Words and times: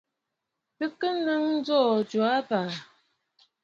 Bɨ 0.77 0.85
kɨ̀ 0.99 1.11
nɨ̌ŋ 1.25 1.43
ǹjò 1.63 1.79
ghu 2.09 2.19
abàà. 2.35 2.69